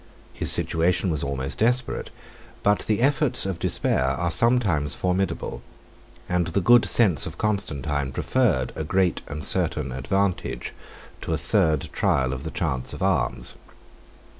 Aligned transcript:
His 0.33 0.51
situation 0.51 1.11
was 1.11 1.23
almost 1.23 1.59
desperate, 1.59 2.09
but 2.63 2.85
the 2.87 3.01
efforts 3.01 3.45
of 3.45 3.59
despair 3.59 4.03
are 4.03 4.31
sometimes 4.31 4.95
formidable, 4.95 5.61
and 6.27 6.47
the 6.47 6.59
good 6.59 6.85
sense 6.85 7.27
of 7.27 7.37
Constantine 7.37 8.11
preferred 8.11 8.73
a 8.75 8.83
great 8.83 9.21
and 9.27 9.45
certain 9.45 9.91
advantage 9.91 10.73
to 11.21 11.33
a 11.33 11.37
third 11.37 11.89
trial 11.93 12.33
of 12.33 12.41
the 12.43 12.49
chance 12.49 12.93
of 12.93 13.03
arms. 13.03 13.57